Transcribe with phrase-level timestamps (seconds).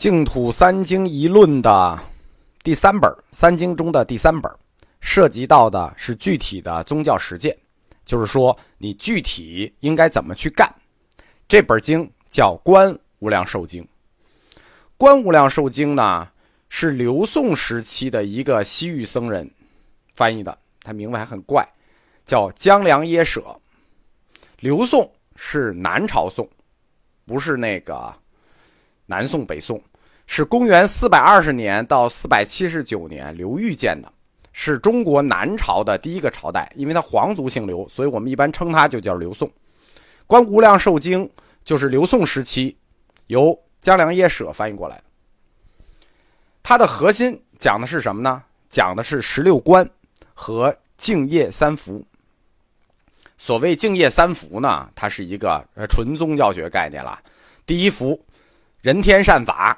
[0.00, 1.98] 净土三经一论的
[2.62, 4.50] 第三本，三经中的第三本，
[5.02, 7.54] 涉及到的是具体的宗教实践，
[8.06, 10.74] 就是说你具体应该怎么去干。
[11.46, 13.82] 这本经叫《观无量寿经》，
[14.96, 16.26] 《观无量寿经》呢
[16.70, 19.50] 是刘宋时期的一个西域僧人
[20.14, 21.62] 翻译的，他名字还很怪，
[22.24, 23.44] 叫江良耶舍。
[24.60, 26.48] 刘宋是南朝宋，
[27.26, 28.10] 不是那个
[29.10, 29.82] 南宋北宋，
[30.28, 34.12] 是公元四百二十年到四百七十九年刘裕建的，
[34.52, 39.48] 是中国南朝的第一个朝代，因为他皇族姓刘，所以我们一般称他就叫刘宋。
[40.28, 41.26] 《观无量寿经》
[41.64, 42.76] 就是刘宋时期
[43.26, 45.02] 由江良耶舍翻译过来的。
[46.62, 48.40] 它的核心讲的是什么呢？
[48.68, 49.90] 讲的是十六观
[50.34, 52.06] 和净业三福。
[53.36, 57.18] 所谓净业三福呢，它是一个呃纯宗教学概念了。
[57.66, 58.20] 第一福，
[58.80, 59.76] 人天善法；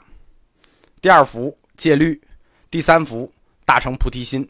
[1.00, 2.14] 第二福，戒律；
[2.70, 3.32] 第三福，
[3.64, 4.48] 大乘菩提心。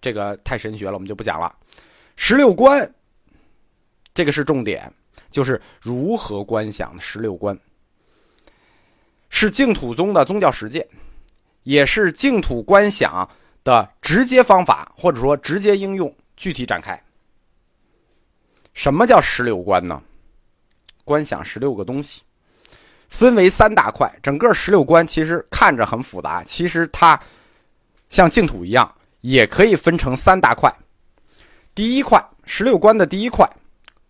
[0.00, 1.54] 这个太神学了，我们就不讲了。
[2.16, 2.92] 十六观，
[4.12, 4.92] 这个是重点。
[5.30, 7.56] 就是如何观想十六观，
[9.28, 10.88] 是净土宗的宗教实践，
[11.64, 13.28] 也是净土观想
[13.62, 17.00] 的直接方法，或者说直接应用，具体展开。
[18.72, 20.02] 什么叫十六观呢？
[21.04, 22.22] 观想十六个东西，
[23.08, 24.12] 分为三大块。
[24.22, 27.20] 整个十六观其实看着很复杂，其实它
[28.08, 30.72] 像净土一样，也可以分成三大块。
[31.74, 33.48] 第一块，十六观的第一块。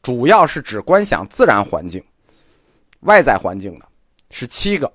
[0.00, 2.02] 主要是指观想自然环境、
[3.00, 3.86] 外在环境的，
[4.30, 4.90] 是七个：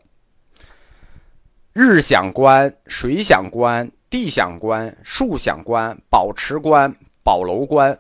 [1.74, 7.96] 日想观、水想观、地想观、树想观、宝池观、宝楼观、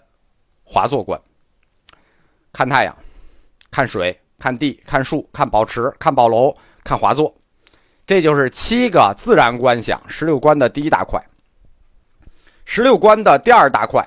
[0.63, 1.21] 华座观。
[2.53, 2.97] 看太阳、
[3.69, 7.33] 看水、看地、看树、看宝池、看宝楼、看华座，
[8.05, 11.17] 这就是七个自然观想十六观的第一大块。
[12.65, 14.05] 十六观的第二大块，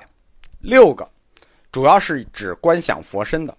[0.59, 1.09] 六个。
[1.71, 3.57] 主要是指观想佛身的，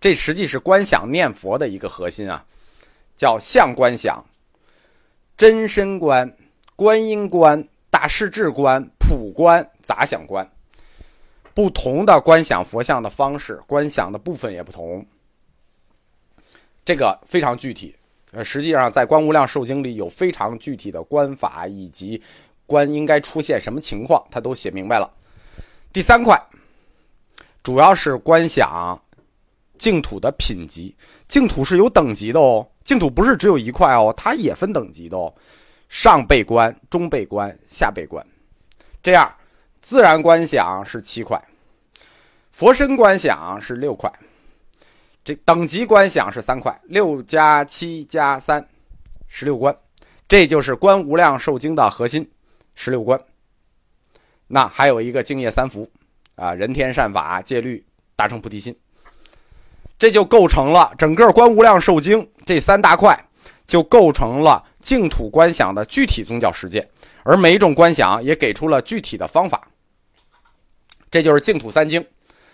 [0.00, 2.42] 这实际是观想念佛的一个核心啊，
[3.14, 4.24] 叫相观想、
[5.36, 6.34] 真身观、
[6.74, 10.50] 观音观、大势至观、普观、杂想观。
[11.52, 15.04] 不同的观想佛像的方式，观想的部分也不同。
[16.84, 17.94] 这个非常具体，
[18.32, 22.20] 呃，实际上在《观无量寿经》里有非常具体的观法以及
[22.66, 25.10] 观应该出现什么情况，他都写明白了。
[25.92, 26.40] 第三块。
[27.62, 29.02] 主要是观想
[29.78, 30.94] 净土的品级，
[31.26, 32.68] 净土是有等级的哦。
[32.82, 35.32] 净土不是只有一块哦，它也分等级的哦。
[35.88, 38.22] 上辈观、中辈观、下辈观，
[39.02, 39.34] 这样
[39.80, 41.42] 自然观想是七块，
[42.50, 44.12] 佛身观想是六块，
[45.24, 48.64] 这等级观想是三块，六加七加三，
[49.26, 49.74] 十六观，
[50.28, 52.30] 这就是《观无量寿经》的核心，
[52.74, 53.18] 十六观。
[54.46, 55.90] 那还有一个净业三福。
[56.36, 57.86] 啊，人天善法戒律
[58.16, 58.76] 达成菩提心，
[59.96, 63.16] 这就构成了整个《观无量寿经》这三大块，
[63.64, 66.90] 就构成了净土观想的具体宗教实践。
[67.22, 69.68] 而每一种观想也给出了具体的方法。
[71.08, 72.04] 这就是净土三经。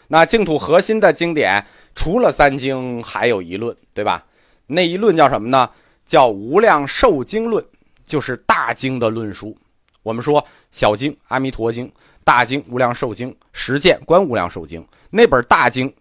[0.09, 1.64] 那净土核心的经典，
[2.00, 4.24] 除了三经，还有一论，对吧？
[4.66, 5.68] 那一论叫什么呢？
[6.06, 7.62] 叫《无量寿经论》，
[8.02, 9.54] 就是大经的论书。
[10.02, 11.86] 我们说小经《阿弥陀经》。
[12.24, 15.92] 大经无量寿经实践观无量寿经那本大经，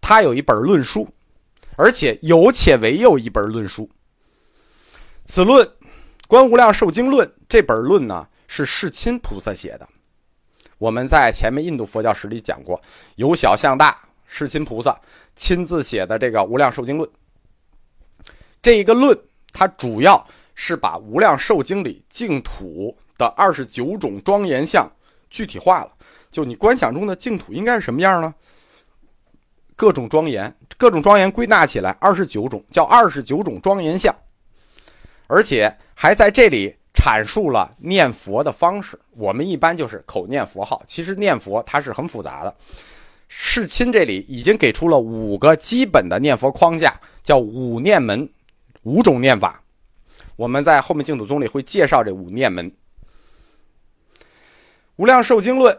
[0.00, 1.06] 它有一本论书，
[1.76, 3.90] 而且有且唯有一本论书。
[5.26, 5.70] 此论
[6.28, 9.86] 观无量寿经论这本论呢，是世亲菩萨写的。
[10.78, 12.80] 我们在前面印度佛教史里讲过，
[13.16, 14.96] 由小向大，世亲菩萨
[15.34, 17.10] 亲自写的这个无量寿经论。
[18.62, 19.18] 这一个论，
[19.52, 20.24] 它主要
[20.54, 24.88] 是把无量寿经里净土的二十九种庄严相。
[25.30, 25.92] 具体化了，
[26.30, 28.34] 就你观想中的净土应该是什么样呢？
[29.76, 34.14] 各种庄严，各种庄严归纳起来二十九种，叫二十九种庄严相，
[35.26, 38.98] 而且还在这里阐述了念佛的方式。
[39.10, 42.56] 我们一般就是口念佛号，其实念佛它是很复杂的。
[43.28, 48.28] 世亲这里已经给出了五个基本的念佛框架，叫五念门，
[48.82, 49.62] 五种念法。
[50.34, 52.72] 我们在后面净土宗里会介绍这五念门。
[54.96, 55.78] 无量寿经论，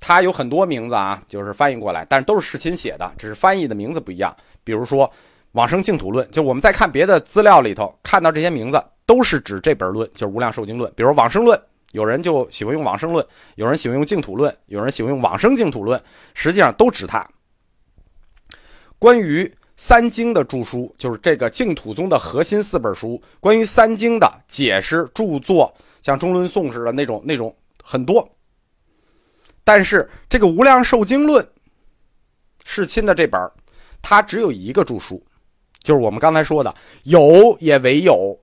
[0.00, 4.36] 它有很多名字啊，就是翻译过来，但是都是世亲写的，只是翻译的名字不一样。
[4.64, 5.10] 比如说
[5.52, 10.92] 往生净土论，就我们在看别的资料里头看到这些名字，都是指这本论，就是无量寿经论。
[10.96, 11.58] 比如往生论，
[11.92, 15.98] 有人就喜欢用往生论，有人喜欢用净土论，有人喜欢用往生净土论，
[16.34, 17.26] 实际上都指它。
[18.98, 28.28] 关于三经的著书，就是这个净土宗的核心四本书，关于三经的解释著作，像中论颂似的那种那种很多。
[29.64, 31.42] 但是这个《无量寿经论》，
[32.64, 33.40] 世亲的这本，
[34.02, 35.24] 它只有一个著书，
[35.82, 36.74] 就是我们刚才说的
[37.04, 38.38] 有也唯有。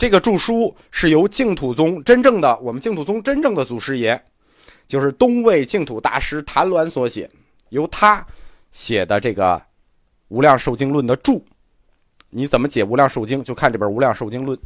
[0.00, 4.18] 这个著书是由净土宗真正的我们净土宗真正的祖师爷，
[4.86, 7.28] 就是东魏净土大师谭鸾所写，
[7.68, 8.26] 由他
[8.70, 9.56] 写的这个
[10.28, 11.44] 《无量寿经论》的注。
[12.30, 14.56] 你怎么解《无量寿经》，就看这本《无量寿经论》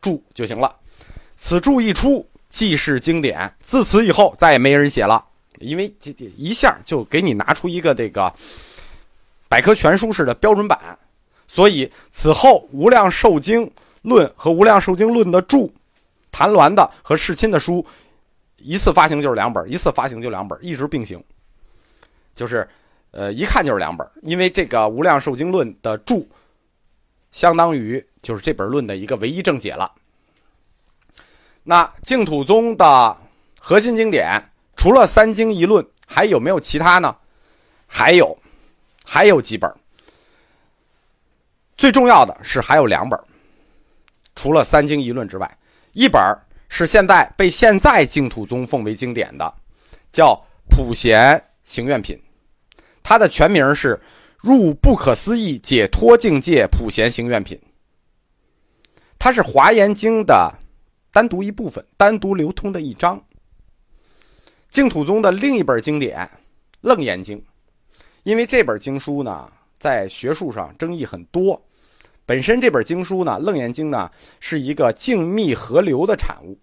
[0.00, 0.72] 注就行了。
[1.34, 2.24] 此注一出。
[2.50, 5.26] 记事经典，自此以后再也没人写了，
[5.58, 8.32] 因为这这一下就给你拿出一个这个
[9.48, 10.96] 百科全书式的标准版，
[11.48, 13.68] 所以此后《无量寿经
[14.04, 15.72] 论》和《无量寿经论》的注，
[16.30, 17.84] 谭鸾的和世亲的书，
[18.58, 21.20] 一次发行就是两本，一次发行就两本，一直并行，
[22.34, 22.68] 就是
[23.10, 26.28] 呃一看就是两本，因为这个《无量寿经论》的注，
[27.30, 29.90] 相当于就是这本论的一个唯一正解了。
[31.62, 33.16] 那净土宗的
[33.58, 34.38] 核心经典，
[34.76, 37.16] 除了三经一论，还有没有其他呢？
[37.86, 38.36] 还有，
[39.04, 39.72] 还有几本。
[41.76, 43.18] 最重要的是还有两本，
[44.34, 45.58] 除了三经一论之外，
[45.92, 46.20] 一本
[46.68, 49.54] 是现在被现在净土宗奉为经典的，
[50.10, 50.34] 叫
[50.68, 52.16] 《普贤行愿品》，
[53.02, 53.94] 它的全名是
[54.38, 57.56] 《入不可思议解脱境界普贤行愿品》，
[59.18, 60.52] 它是华严经的。
[61.12, 63.22] 单独一部分，单独流通的一章。
[64.68, 66.18] 净土宗的另一本经典
[66.80, 67.38] 《楞严经》，
[68.24, 69.48] 因为这本经书呢，
[69.78, 71.64] 在学术上争议很多。
[72.26, 74.10] 本身这本经书呢，《楞严经》呢，
[74.40, 76.58] 是一个静密合流的产物，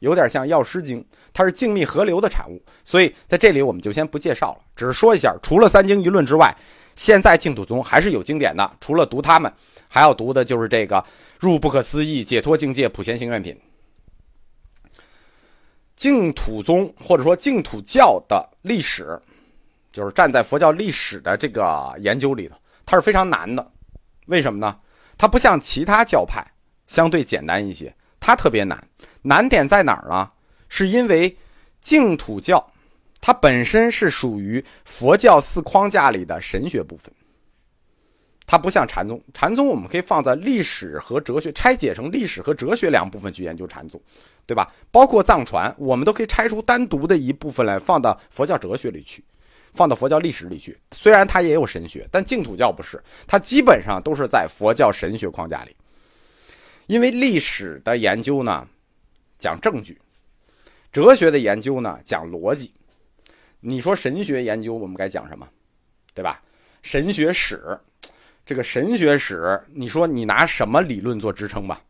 [0.00, 1.00] 有点像《药师经》，
[1.32, 2.62] 它是静密合流的产物。
[2.84, 6.54] 所以在这里我们就先不介绍了，只是说一下，除了三经一论之外，
[6.96, 8.70] 现在净土宗还是有经典的。
[8.78, 9.50] 除了读他们，
[9.88, 10.96] 还要读的就是这个
[11.38, 13.54] 《入不可思议解脱境界普贤行愿品》。
[15.96, 19.18] 净土宗或者说净土教的历史，
[19.92, 23.70] 就是站在佛教历史的这个研究里头，它是非常难的。
[24.26, 24.76] 为什么呢？
[25.20, 26.42] 它不像其他教派
[26.86, 28.82] 相对简单一些，它特别难。
[29.20, 30.30] 难点在哪儿呢？
[30.70, 31.36] 是因为
[31.78, 32.66] 净土教
[33.20, 37.12] 它本身是属于佛教四框架里的神学部分。
[38.46, 44.00] 它不像禅宗，禅宗我们可以放在历史和哲学拆解成历史和哲学两部分去研究禅宗，
[44.46, 44.72] 对吧？
[44.90, 49.22] 包括藏传，我们都可以拆出单独的一部分来放到佛教哲学里去，
[49.72, 50.78] 放到佛教历史里去。
[50.92, 55.74] 虽然它也有神学，但净土教不是，它基本上都是在佛教神学框架里。
[56.86, 58.66] 因为历史的研究呢，
[59.38, 59.94] 讲证据；
[60.90, 62.72] 哲学的研究呢，讲逻辑。
[63.60, 65.48] 你说神学研究，我们该讲什么？
[66.14, 66.42] 对吧？
[66.82, 67.78] 神学史。
[68.44, 71.80] 这个神学史，你说你拿什么理论做支撑吧？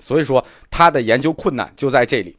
[0.00, 2.36] 所以说，它的研究困难就在这里。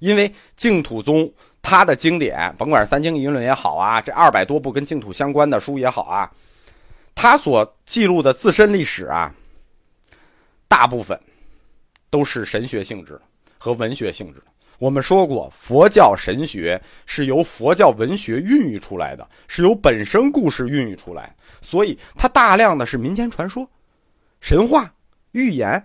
[0.00, 1.32] 因为净土宗
[1.68, 6.30] 它的经典，甭管是三经一论也好啊，这二百多部跟净土相关的书也好啊，
[7.12, 9.34] 它所记录的自身历史啊，
[10.68, 11.18] 大部分
[12.08, 13.20] 都是神学性质
[13.58, 14.40] 和文学性质。
[14.78, 21.34] 我们说过，佛教神学是由佛教文学孕育出来的，是由本身故事孕育出来。
[21.60, 23.68] 所以，它大量的是民间传说、
[24.40, 24.88] 神话、
[25.32, 25.84] 寓言，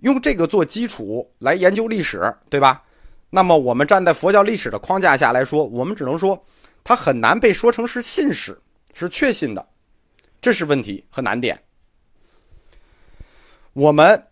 [0.00, 2.82] 用这个做基础来研究历史，对吧？
[3.34, 6.40] 那么，我们站在佛教历史的框架下来说，我们只能说，
[6.84, 8.56] 它很难被说成是信史，
[8.94, 9.66] 是确信的，
[10.40, 11.60] 这是问题和难点。
[13.72, 14.24] 我们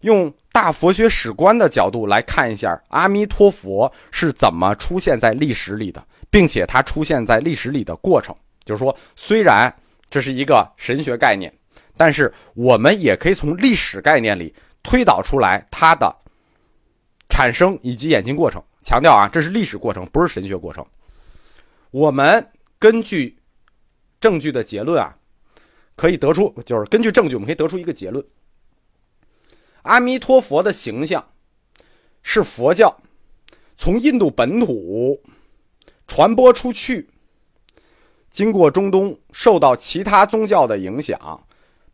[0.00, 8.34] 用大佛学史观的角度来看一下，阿弥陀佛是怎么出现在历史里的，并且它出现在历史里的过程。
[8.64, 9.70] 就是说，虽然
[10.08, 11.52] 这是一个神学概念，
[11.98, 16.16] 但是我们也可以从历史概念里推导出来它的
[17.28, 18.62] 产生以及演进过程。
[18.82, 20.84] 强调啊，这是历史过程，不是神学过程。
[21.90, 23.38] 我们根据
[24.20, 25.16] 证据的结论啊，
[25.96, 28.24] 可以得出，就是根据证据，我们可以得出一个结论：
[29.82, 31.24] 阿弥陀佛的形象
[32.22, 32.96] 是佛教
[33.76, 35.20] 从印度本土
[36.06, 37.08] 传播出去。
[38.30, 41.46] 经过中东，受到其他宗教的影响，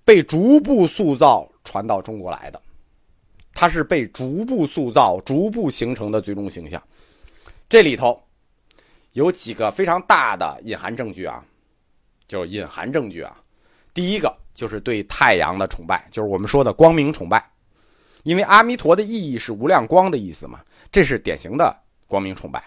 [0.04, 2.60] 被逐步塑造传到中国来的，
[3.54, 6.82] 它是被逐步塑造、逐步形成的最终形象。
[7.68, 8.20] 这里头
[9.12, 11.42] 有几个非常大的隐含证据啊，
[12.26, 13.40] 就是隐含证据啊。
[13.94, 17.48] 第一个就是对太阳的崇拜，就是我们说的光明崇拜，
[18.24, 21.74] 因为阿弥陀的意义是无量光的意思嘛，这是典型的
[22.06, 22.62] 光明崇拜。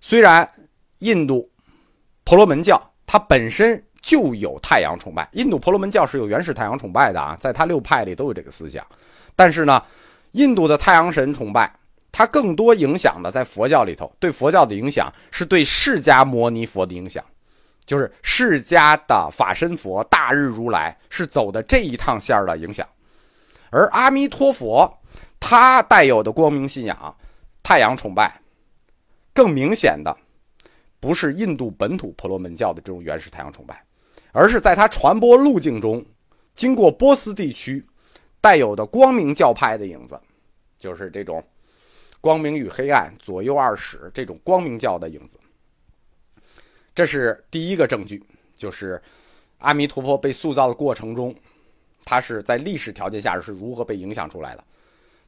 [0.00, 0.50] 虽然
[0.98, 1.48] 印度。
[2.28, 5.28] 婆罗门教它本身就有太阳崇拜。
[5.34, 8.84] 印度婆罗门教是有原始太阳崇拜的啊，在它六派里都有这个思想。
[9.36, 9.80] 但是呢，
[10.32, 11.70] 印度的太阳神崇拜，
[12.10, 17.22] 它更多影响的在佛教里头，对佛教的影响是对释迦牟尼佛的影响，
[17.84, 22.88] 就是释迦的法身佛大日如来是走的这一趟线儿的影响。
[23.68, 24.90] 而阿弥陀佛，
[25.38, 27.14] 他带有的光明信仰、
[27.62, 28.40] 太阳崇拜，
[29.34, 30.16] 更明显的
[30.98, 33.84] 不是印度本土婆罗门教的这种原始太阳崇拜，
[34.32, 36.02] 而是在他传播路径中，
[36.54, 37.84] 经过波斯地区。
[38.46, 40.16] 带有的光明教派的影子，
[40.78, 41.44] 就是这种
[42.20, 45.36] 光明与黑暗左右二使这种光明教的影子。
[46.94, 48.22] 这是第一个证据，
[48.54, 49.02] 就是
[49.58, 51.34] 阿弥陀佛被塑造的过程中，
[52.04, 54.62] 他是在历史条件下是如何被影响出来的。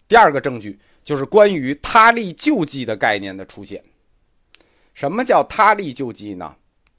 [0.06, 3.82] 第二个证据就是关于他力救济的概念的出现。
[4.94, 6.54] 什么叫他力救济呢？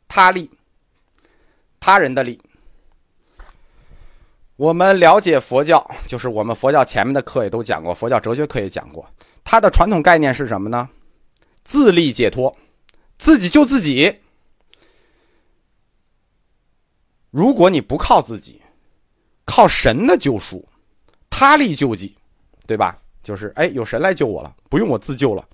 [0.10, 0.52] 他力，
[1.80, 2.42] 他人的力。
[4.60, 9.10] 我们了解佛教，就是我们佛教前面的课也都讲过，佛教哲学课也讲过。
[9.42, 10.90] 它的传统概念是什么呢？
[11.64, 12.54] 自力解脱，
[13.18, 14.20] 自己救自己。
[17.32, 18.62] 如果你不靠自己，
[19.46, 20.68] 靠神的救赎，
[21.30, 22.18] 他力救济，
[22.68, 23.00] 对吧？
[23.24, 25.48] 就是哎，有神来救我了，不用我自救了。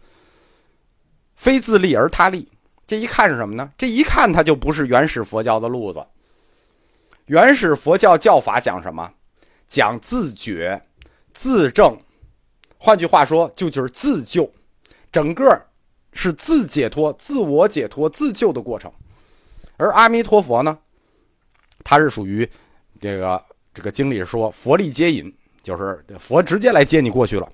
[1.36, 2.50] 非自力而他力，
[2.88, 3.72] 这一看是什么呢？
[3.78, 6.04] 这一看它就不是原始佛教的路子。
[7.26, 9.12] 原始佛教教法讲什么？
[9.68, 10.80] 讲自觉、
[11.34, 11.98] 自证，
[12.78, 14.52] 换句话说，就就是自救，
[15.12, 15.66] 整个
[16.14, 18.92] 是自解脱、自我解脱、自救的过程。
[19.78, 20.78] 而阿弥陀佛呢，
[21.84, 22.48] 他是属于
[23.02, 27.52] 这个这个经里说佛力接引，就是佛直接来接你过去了。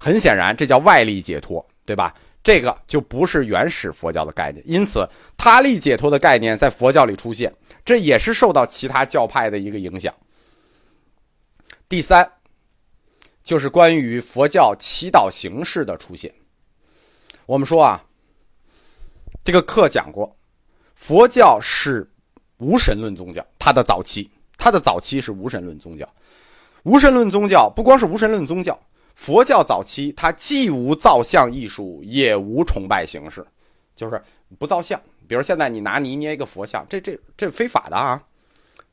[0.00, 2.12] 很显然，这叫外力解脱，对吧？
[2.42, 7.52] 这个就不是原始佛教的概念，因此他力解脱的概念在佛教里出现，
[7.84, 10.14] 这也是受到其他教派的一个影响。
[11.88, 12.30] 第三，
[13.42, 16.32] 就是关于佛教祈祷形式的出现。
[17.44, 18.02] 我们说啊，
[19.44, 20.34] 这个课讲过，
[20.94, 22.08] 佛教是
[22.58, 26.08] 无神论宗教，它的早期，它的早期是无神论宗教。
[26.84, 28.78] 无神论宗教不光是无神论宗教。
[29.18, 33.44] 佛教早期，它既无造像艺术，也无崇拜形式，
[33.96, 34.22] 就是
[34.60, 34.98] 不造像。
[35.26, 38.22] 比如现在你拿泥捏一个佛像，这这这非法的啊！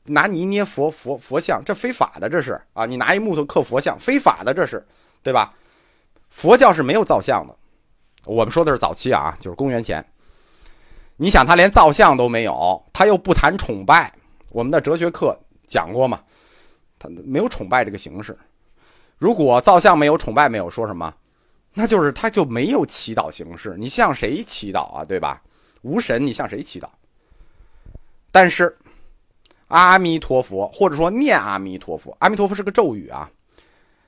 [0.02, 2.84] 拿泥捏佛佛佛像，这非法的，这是啊！
[2.84, 4.84] 你拿一木头刻佛像，非法的，这是
[5.22, 5.54] 对吧？
[6.28, 7.54] 佛教是没有造像的。
[8.24, 10.04] 我们说的是早期啊，就是公元前。
[11.16, 14.12] 你想，他连造像都没有，他又不谈崇拜。
[14.50, 16.20] 我们的哲学课讲过嘛？
[16.98, 18.36] 他没有崇拜这个形式。
[19.18, 21.14] 如果造像没有崇拜没有说什么，
[21.72, 23.74] 那就是他就没有祈祷形式。
[23.78, 25.04] 你向谁祈祷啊？
[25.04, 25.42] 对吧？
[25.82, 26.88] 无神，你向谁祈祷？
[28.30, 28.76] 但是
[29.68, 33.30] 阿弥陀佛，或者说念阿弥陀佛，阿弥陀佛是个咒语啊。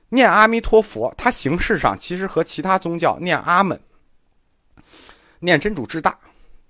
[0.09, 3.79] 念阿弥陀佛，它形式上其实和其他宗教念阿门、
[5.39, 6.17] 念真主至大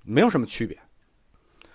[0.04, 0.78] 没有什么区别。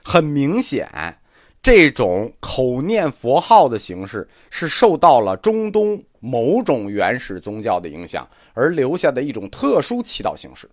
[0.02, 1.18] 很明显，
[1.62, 6.02] 这种口念佛号的形式是受到了中东。
[6.26, 10.66] 某种原始宗教的影响而留下的一种特殊祈祷形式，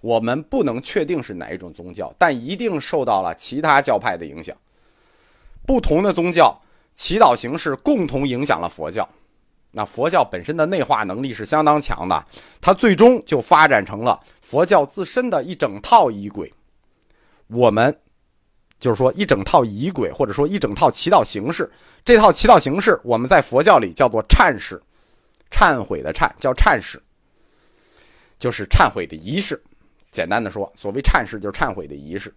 [0.00, 4.56] 我们不能确定是哪一种宗教，但一定受到了其他教派的影响。
[5.64, 6.60] 不同的宗教
[6.92, 9.08] 祈祷形式共同影响了佛教。
[9.70, 12.26] 那佛教本身的内化能力是相当强的，
[12.60, 16.52] 它最终就发展成了佛教自身的一整套仪轨。
[17.46, 17.96] 我们。
[18.80, 21.68] 就是说，一整套仪轨，或者说一整套祈祷形式，
[22.04, 24.80] 这套祈祷形式，我们在佛教里叫做忏式，
[25.50, 27.02] 忏悔的忏叫忏式，
[28.38, 29.60] 就是忏悔的仪式。
[30.12, 32.32] 简单的说，所谓忏式就是忏悔的仪式。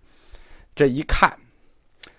[0.73, 1.31] 这一看，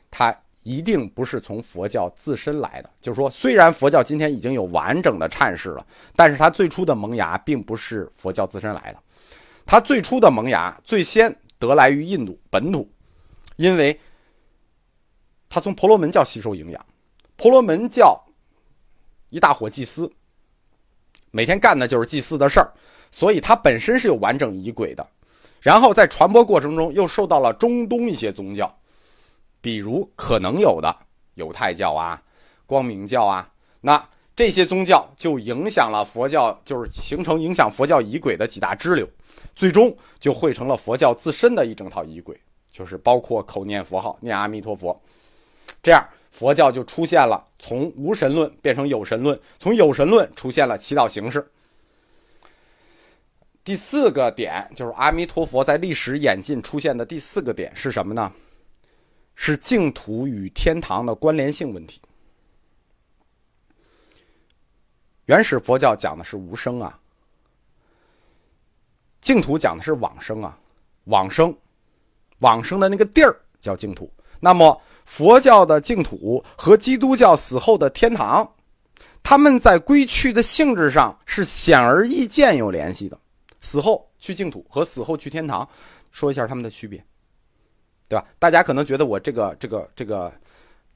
[0.09, 2.89] 它一定不是从佛教自身来的。
[3.01, 8.99] 就是说，虽然佛教今天已经有完整的忏式了，但是它最初的萌芽并不是佛教自身来的，
[9.67, 12.89] 它最初的萌芽最先得来于印度本土，
[13.57, 13.99] 因为。
[15.53, 16.87] 他从婆罗门教吸收营养，
[17.37, 18.19] 婆罗门教
[19.29, 20.11] 一大伙祭司，
[21.31, 22.73] 每天干的就是祭祀的事儿，
[23.11, 25.07] 所以它本身是有完整仪轨的。
[25.61, 28.75] 然后在传播过程中，又受到了中东一些宗教，
[29.61, 30.97] 比如可能有的
[31.35, 32.23] 犹太教啊、
[32.65, 34.03] 光明教啊，那
[34.35, 39.07] 这些宗教就影响了佛教，就是形成影响佛教仪轨的几大支流，
[39.55, 42.35] 最终就汇成了佛教自身的一整套仪轨，
[42.71, 44.99] 就是包括口念佛号、念阿弥陀佛。
[45.83, 51.47] 这样，佛教就出现了从无神论变成有神论，从有神论出现了祈祷形式。
[53.65, 58.33] 第四个点就是阿弥陀佛在历史演进出现的第四个点是什么呢？
[59.35, 62.01] 是净土与天堂的关联性问题。
[65.27, 66.99] 原始佛教讲的是无生啊，
[69.21, 70.59] 净土讲的是往生啊，
[71.05, 71.57] 往生，
[72.41, 74.13] 往生的那个地儿叫净土。
[74.41, 78.51] 那么佛教的净土和基督教死后的天堂，
[79.23, 83.19] 他们在归去的性质上是显而易见有联系的。
[83.61, 85.69] 死后去净土和死后去天堂，
[86.11, 86.99] 说一下他们的区别，
[88.09, 88.27] 对吧？
[88.39, 90.33] 大家可能觉得我这个这个这个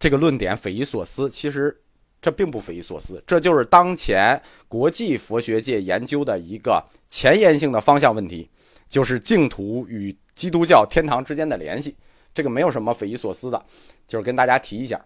[0.01, 1.77] 这个论点匪夷所思，其实
[2.21, 8.51] 这并不匪夷所思，这就是当前国际佛学界研究的一个前沿性的方向问题，
[8.89, 11.97] 就是净土与基督教天堂之间的联系。
[12.37, 13.65] 这个没有什么匪夷所思的，
[14.07, 15.03] 就是跟大家提一下。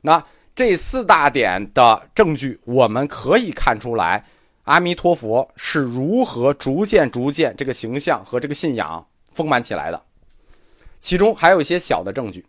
[0.00, 4.24] 那这四大点的证据，我们可以看出来。
[4.64, 10.02] 阿弥陀佛是如何逐渐、逐渐这个形象和这个信仰丰满起来的？
[10.98, 12.44] 其中还有一些小的证据，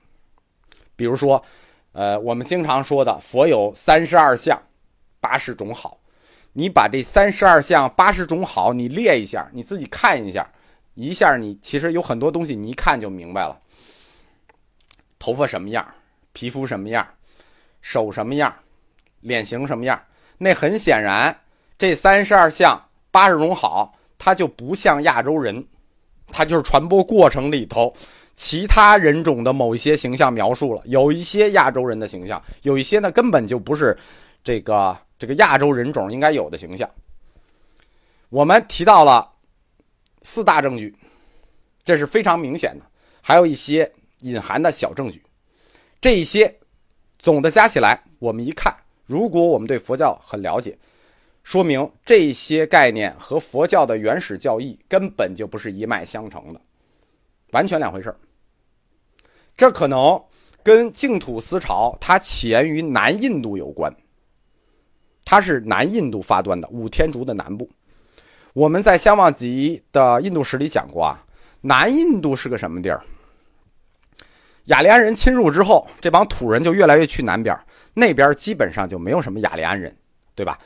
[0.95, 1.43] 比如说，
[1.91, 4.57] 呃，我们经常说的佛有三十二相、
[5.19, 5.99] 八十种好。
[6.53, 10.49] 你把这三十二相、八十种好你列一下，你自己看一下，
[10.95, 13.59] 一下你其实有很多东西你一看就明白了。
[15.19, 15.85] 头发什么样？
[16.33, 17.07] 皮肤什么样？
[17.81, 18.53] 手什么样？
[19.21, 20.01] 脸型什么样？
[20.37, 21.35] 那很显然。
[21.77, 22.79] 这三十二项
[23.11, 25.63] 八十种好，它就不像亚洲人，
[26.31, 27.93] 它就是传播过程里头
[28.33, 30.81] 其他人种的某一些形象描述了。
[30.85, 33.97] 有一些亚洲人的形象，有一些呢根本就不是
[34.43, 36.89] 这个这个亚洲人种应该有的形象。
[38.29, 39.31] 我们提到了
[40.23, 40.95] 四大证据，
[41.83, 42.85] 这是非常明显的，
[43.21, 45.21] 还有一些隐含的小证据。
[45.99, 46.53] 这一些
[47.17, 50.77] 总的加起来，我们一看，如果我们对佛教很了解。
[51.43, 56.59] 说明这些概念和佛教的原始教义根本就不是一脉相承的，
[57.53, 58.17] 完全两回事儿
[59.55, 60.21] 这可能
[60.61, 63.89] 跟净土思潮它起源于南印度有关，
[65.23, 67.69] 它是南印度发端的五天竺的南部。
[68.51, 71.25] 我们在相望集的印度史里讲过啊，
[71.61, 73.01] 南印度是个什么地儿？
[74.67, 77.57] 雅利安人侵入之后，这帮土人就越来越去南边，
[77.93, 79.93] 那边基本上就没有什么雅利安人，
[80.35, 80.57] 对吧？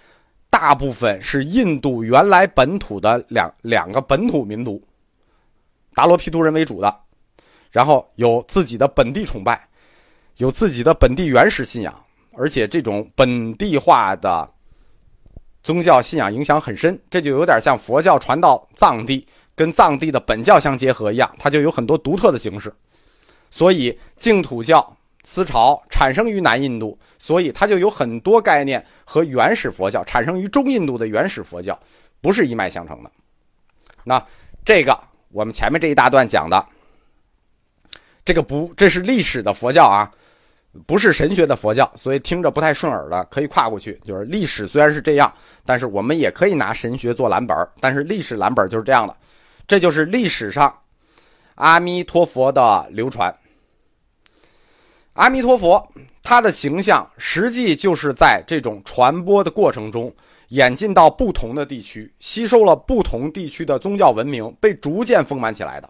[0.49, 4.83] 大部分是印度原来本土的两两个本土民族，
[5.93, 6.93] 达罗毗荼人为主的，
[7.71, 9.69] 然后有自己的本地崇拜，
[10.37, 11.93] 有自己的本地原始信仰，
[12.33, 14.49] 而且这种本地化的
[15.63, 22.73] 宗教信仰影响很深，这就有点像佛教传到藏地，跟藏地的本教相结合一样，它就有很多独特的形式，
[23.51, 24.97] 所以净土教。
[25.23, 31.79] 思潮产生于南印度，所以它就有很多概念和原始佛教产生于中印度的原始佛教
[32.21, 33.11] 不是一脉相承的。
[34.03, 34.21] 那
[34.65, 36.65] 这个我们前面这一大段讲的，
[38.25, 40.11] 这个不，这是历史的佛教啊，
[40.87, 44.01] 不是神学的佛教，所以听着不太顺耳的可以跨过去。
[44.03, 45.31] 就是历史虽然是这样，
[45.63, 49.15] 但是我们也可以拿神学做蓝本但是历史蓝本就是这样的，
[49.67, 50.75] 这就是历史上
[51.55, 53.31] 阿弥陀佛的流传。
[55.21, 55.87] 阿弥陀佛，
[56.23, 60.11] 他的形象实际就是在这种传播的过程中
[60.47, 65.87] 演进到不同的地区，吸收了不同地区的宗教文明，被逐渐丰满起来的。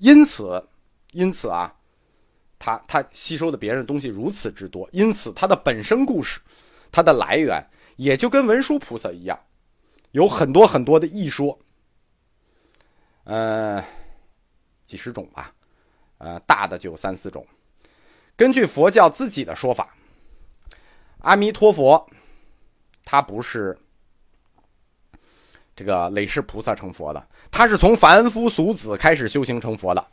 [0.00, 0.62] 因此，
[1.12, 1.74] 因此啊，
[2.58, 6.38] 他他吸收的别人的东西如此之多，因此他的本身故事，
[6.90, 9.40] 他的来源也就跟文殊菩萨一样，
[10.10, 11.58] 有很多很多的异说，
[13.24, 13.82] 呃，
[14.84, 15.50] 几十种吧，
[16.18, 17.42] 呃，大的就有三四种。
[18.42, 19.94] 根据佛教自己的说法，
[21.20, 22.10] 阿弥陀佛，
[23.04, 23.78] 他不是
[25.76, 30.04] 这个累世菩萨成佛的，他是从凡夫俗子开始修行成佛的。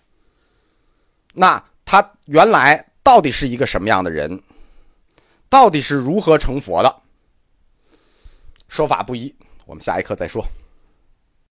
[1.33, 4.39] 那他原来到底是一个什么样的人？
[5.49, 7.01] 到底是如何成佛的？
[8.67, 10.45] 说法不一，我们下一课再说。